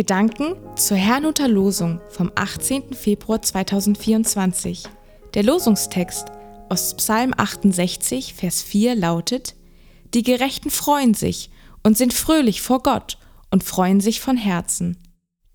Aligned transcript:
Gedanken 0.00 0.54
zur 0.76 0.96
Herrnhuter 0.96 1.46
Losung 1.46 2.00
vom 2.08 2.32
18. 2.34 2.94
Februar 2.94 3.42
2024. 3.42 4.84
Der 5.34 5.42
Losungstext 5.42 6.24
aus 6.70 6.96
Psalm 6.96 7.34
68, 7.36 8.32
Vers 8.32 8.62
4 8.62 8.94
lautet: 8.94 9.56
Die 10.14 10.22
Gerechten 10.22 10.70
freuen 10.70 11.12
sich 11.12 11.50
und 11.82 11.98
sind 11.98 12.14
fröhlich 12.14 12.62
vor 12.62 12.82
Gott 12.82 13.18
und 13.50 13.62
freuen 13.62 14.00
sich 14.00 14.22
von 14.22 14.38
Herzen. 14.38 14.96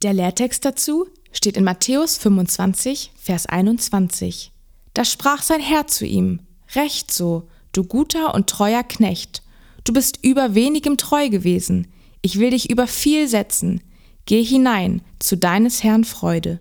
Der 0.04 0.14
Lehrtext 0.14 0.64
dazu 0.64 1.08
steht 1.32 1.58
in 1.58 1.64
Matthäus 1.64 2.20
25, 2.20 3.14
Vers 3.20 3.48
21. 3.48 4.52
Da 4.94 5.06
sprach 5.06 5.42
sein 5.42 5.60
Herr 5.60 5.88
zu 5.88 6.06
ihm: 6.06 6.42
Recht 6.76 7.12
so, 7.12 7.48
du 7.72 7.84
guter 7.84 8.36
und 8.36 8.48
treuer 8.48 8.84
Knecht. 8.84 9.42
Du 9.86 9.92
bist 9.92 10.20
über 10.24 10.54
wenigem 10.54 10.98
treu 10.98 11.30
gewesen. 11.30 11.88
Ich 12.22 12.38
will 12.38 12.52
dich 12.52 12.70
über 12.70 12.86
viel 12.86 13.28
setzen 13.28 13.82
Geh 14.28 14.44
hinein 14.44 15.04
zu 15.20 15.38
deines 15.38 15.84
Herrn 15.84 16.04
Freude. 16.04 16.60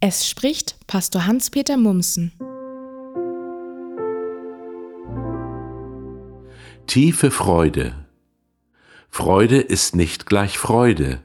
Es 0.00 0.28
spricht 0.28 0.76
Pastor 0.88 1.24
Hans-Peter 1.24 1.76
Mumsen. 1.76 2.32
Tiefe 6.88 7.30
Freude. 7.30 7.94
Freude 9.08 9.60
ist 9.60 9.94
nicht 9.94 10.26
gleich 10.26 10.58
Freude. 10.58 11.22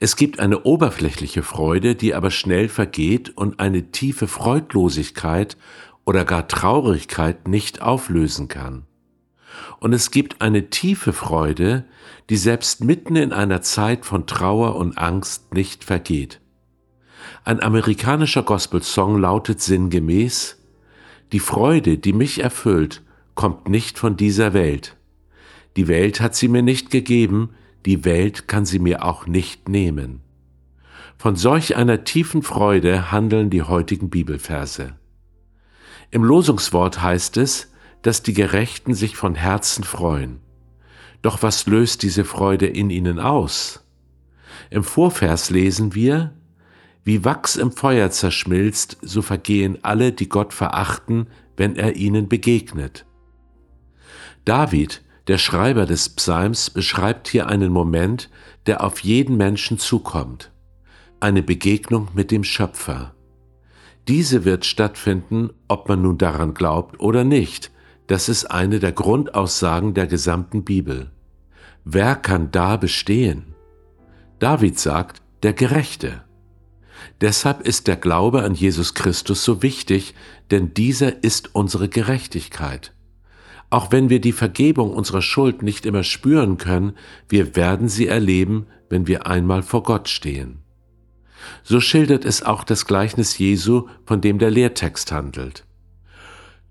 Es 0.00 0.16
gibt 0.16 0.40
eine 0.40 0.62
oberflächliche 0.62 1.42
Freude, 1.42 1.94
die 1.94 2.14
aber 2.14 2.30
schnell 2.30 2.70
vergeht 2.70 3.36
und 3.36 3.60
eine 3.60 3.90
tiefe 3.90 4.26
Freudlosigkeit 4.26 5.58
oder 6.06 6.24
gar 6.24 6.48
Traurigkeit 6.48 7.48
nicht 7.48 7.82
auflösen 7.82 8.48
kann. 8.48 8.86
Und 9.80 9.92
es 9.92 10.10
gibt 10.10 10.40
eine 10.40 10.70
tiefe 10.70 11.12
Freude, 11.12 11.84
die 12.30 12.36
selbst 12.36 12.84
mitten 12.84 13.16
in 13.16 13.32
einer 13.32 13.62
Zeit 13.62 14.04
von 14.04 14.26
Trauer 14.26 14.76
und 14.76 14.98
Angst 14.98 15.54
nicht 15.54 15.84
vergeht. 15.84 16.40
Ein 17.44 17.62
amerikanischer 17.62 18.42
Gospelsong 18.42 19.18
lautet 19.18 19.60
sinngemäß, 19.60 20.58
Die 21.32 21.40
Freude, 21.40 21.96
die 21.98 22.12
mich 22.12 22.42
erfüllt, 22.42 23.02
kommt 23.34 23.68
nicht 23.68 23.98
von 23.98 24.16
dieser 24.16 24.52
Welt. 24.52 24.96
Die 25.76 25.88
Welt 25.88 26.20
hat 26.20 26.34
sie 26.34 26.48
mir 26.48 26.62
nicht 26.62 26.90
gegeben, 26.90 27.50
die 27.86 28.04
Welt 28.04 28.46
kann 28.46 28.66
sie 28.66 28.78
mir 28.78 29.04
auch 29.04 29.26
nicht 29.26 29.68
nehmen. 29.68 30.20
Von 31.16 31.36
solch 31.36 31.76
einer 31.76 32.04
tiefen 32.04 32.42
Freude 32.42 33.10
handeln 33.10 33.48
die 33.48 33.62
heutigen 33.62 34.10
Bibelverse. 34.10 34.94
Im 36.10 36.24
Losungswort 36.24 37.00
heißt 37.00 37.38
es, 37.38 37.71
dass 38.02 38.22
die 38.22 38.34
Gerechten 38.34 38.94
sich 38.94 39.16
von 39.16 39.34
Herzen 39.34 39.84
freuen. 39.84 40.40
Doch 41.22 41.42
was 41.42 41.66
löst 41.66 42.02
diese 42.02 42.24
Freude 42.24 42.66
in 42.66 42.90
ihnen 42.90 43.18
aus? 43.18 43.84
Im 44.70 44.84
Vorvers 44.84 45.50
lesen 45.50 45.94
wir, 45.94 46.32
wie 47.04 47.24
Wachs 47.24 47.56
im 47.56 47.72
Feuer 47.72 48.10
zerschmilzt, 48.10 48.98
so 49.02 49.22
vergehen 49.22 49.78
alle, 49.82 50.12
die 50.12 50.28
Gott 50.28 50.52
verachten, 50.52 51.28
wenn 51.56 51.76
er 51.76 51.96
ihnen 51.96 52.28
begegnet. 52.28 53.06
David, 54.44 55.02
der 55.28 55.38
Schreiber 55.38 55.86
des 55.86 56.08
Psalms, 56.08 56.70
beschreibt 56.70 57.28
hier 57.28 57.48
einen 57.48 57.72
Moment, 57.72 58.30
der 58.66 58.84
auf 58.84 59.00
jeden 59.00 59.36
Menschen 59.36 59.78
zukommt, 59.78 60.52
eine 61.20 61.42
Begegnung 61.42 62.08
mit 62.14 62.30
dem 62.30 62.44
Schöpfer. 62.44 63.14
Diese 64.08 64.44
wird 64.44 64.64
stattfinden, 64.64 65.50
ob 65.68 65.88
man 65.88 66.02
nun 66.02 66.18
daran 66.18 66.54
glaubt 66.54 66.98
oder 66.98 67.22
nicht, 67.22 67.70
das 68.12 68.28
ist 68.28 68.50
eine 68.50 68.78
der 68.78 68.92
Grundaussagen 68.92 69.94
der 69.94 70.06
gesamten 70.06 70.64
Bibel. 70.64 71.10
Wer 71.86 72.14
kann 72.14 72.50
da 72.50 72.76
bestehen? 72.76 73.54
David 74.38 74.78
sagt, 74.78 75.22
der 75.42 75.54
Gerechte. 75.54 76.22
Deshalb 77.22 77.62
ist 77.62 77.86
der 77.86 77.96
Glaube 77.96 78.42
an 78.42 78.52
Jesus 78.52 78.92
Christus 78.92 79.42
so 79.42 79.62
wichtig, 79.62 80.14
denn 80.50 80.74
dieser 80.74 81.24
ist 81.24 81.54
unsere 81.54 81.88
Gerechtigkeit. 81.88 82.92
Auch 83.70 83.92
wenn 83.92 84.10
wir 84.10 84.20
die 84.20 84.32
Vergebung 84.32 84.90
unserer 84.90 85.22
Schuld 85.22 85.62
nicht 85.62 85.86
immer 85.86 86.02
spüren 86.02 86.58
können, 86.58 86.92
wir 87.30 87.56
werden 87.56 87.88
sie 87.88 88.08
erleben, 88.08 88.66
wenn 88.90 89.06
wir 89.06 89.26
einmal 89.26 89.62
vor 89.62 89.84
Gott 89.84 90.10
stehen. 90.10 90.58
So 91.62 91.80
schildert 91.80 92.26
es 92.26 92.42
auch 92.42 92.64
das 92.64 92.84
Gleichnis 92.84 93.38
Jesu, 93.38 93.88
von 94.04 94.20
dem 94.20 94.38
der 94.38 94.50
Lehrtext 94.50 95.12
handelt. 95.12 95.64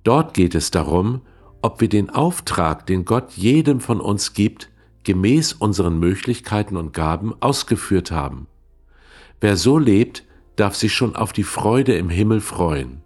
Dort 0.04 0.36
geht 0.36 0.54
es 0.54 0.70
darum, 0.70 1.22
ob 1.62 1.82
wir 1.82 1.90
den 1.90 2.10
Auftrag, 2.10 2.86
den 2.86 3.06
Gott 3.06 3.32
jedem 3.34 3.80
von 3.80 4.02
uns 4.02 4.34
gibt, 4.34 4.70
gemäß 5.04 5.54
unseren 5.54 6.00
Möglichkeiten 6.00 6.78
und 6.78 6.94
Gaben 6.94 7.34
ausgeführt 7.42 8.12
haben. 8.12 8.48
Wer 9.40 9.58
so 9.58 9.78
lebt, 9.78 10.24
darf 10.56 10.76
sich 10.76 10.94
schon 10.94 11.16
auf 11.16 11.34
die 11.34 11.44
Freude 11.44 11.96
im 11.96 12.10
Himmel 12.10 12.42
freuen. 12.42 13.02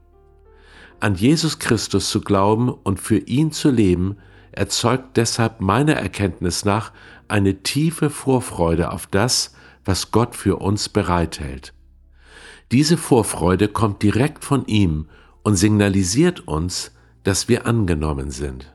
An 1.00 1.16
Jesus 1.16 1.60
Christus 1.60 2.10
zu 2.10 2.22
glauben 2.22 2.70
und 2.70 3.00
für 3.00 3.18
ihn 3.18 3.52
zu 3.52 3.70
leben, 3.70 4.18
erzeugt 4.52 5.18
deshalb 5.18 5.62
meiner 5.62 5.94
Erkenntnis 5.94 6.66
nach 6.66 6.92
eine 7.28 7.62
tiefe 7.64 8.10
Vorfreude 8.10 8.92
auf 8.92 9.08
das, 9.08 9.54
was 9.84 10.12
Gott 10.12 10.36
für 10.36 10.58
uns 10.58 10.90
bereithält. 10.90 11.74
Diese 12.72 12.98
Vorfreude 12.98 13.68
kommt 13.68 14.02
direkt 14.02 14.44
von 14.44 14.66
ihm 14.66 15.08
und 15.44 15.56
signalisiert 15.56 16.48
uns, 16.48 16.92
dass 17.26 17.50
wir 17.50 17.68
angenommen 17.68 18.32
sind. 18.32 18.74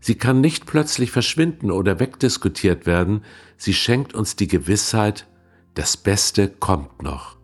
Sie 0.00 0.14
kann 0.14 0.40
nicht 0.40 0.64
plötzlich 0.64 1.10
verschwinden 1.10 1.70
oder 1.70 2.00
wegdiskutiert 2.00 2.86
werden, 2.86 3.22
sie 3.56 3.74
schenkt 3.74 4.14
uns 4.14 4.36
die 4.36 4.48
Gewissheit, 4.48 5.26
das 5.74 5.96
Beste 5.96 6.48
kommt 6.48 7.02
noch. 7.02 7.36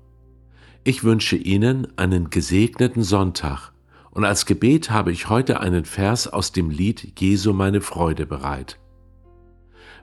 Ich 0.85 1.03
wünsche 1.05 1.37
Ihnen 1.37 1.89
einen 1.99 2.31
gesegneten 2.31 3.03
Sonntag 3.03 3.73
und 4.11 4.25
als 4.25 4.47
Gebet 4.47 4.91
habe 4.91 5.11
ich 5.11 5.29
heute 5.29 5.61
einen 5.61 5.85
Vers 5.85 6.29
aus 6.29 6.53
dem 6.53 6.71
Lied 6.71 7.19
Jesu 7.19 7.53
meine 7.53 7.81
Freude 7.81 8.27
bereit. 8.27 8.79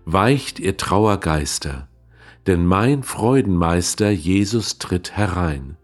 Weicht 0.04 0.60
ihr 0.60 0.76
Trauergeister, 0.76 1.88
denn 2.48 2.66
mein 2.66 3.04
Freudenmeister 3.04 4.10
Jesus 4.10 4.78
tritt 4.80 5.16
herein. 5.16 5.78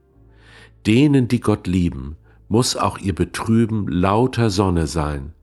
Denen, 0.86 1.28
die 1.28 1.40
Gott 1.40 1.68
lieben, 1.68 2.18
muss 2.48 2.76
auch 2.76 2.98
ihr 2.98 3.16
Betrüben 3.16 3.88
lauter 3.88 4.50
Sonne 4.50 4.88
sein. 4.88 5.34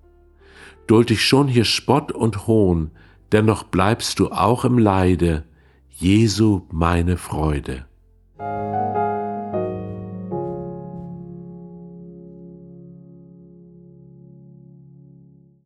Duld 0.86 1.10
ich 1.10 1.24
schon 1.24 1.48
hier 1.48 1.64
Spott 1.64 2.12
und 2.12 2.46
Hohn, 2.46 2.90
dennoch 3.32 3.64
bleibst 3.64 4.18
du 4.18 4.30
auch 4.30 4.64
im 4.64 4.78
Leide, 4.78 5.44
Jesu 5.88 6.62
meine 6.70 7.16
Freude. 7.16 7.86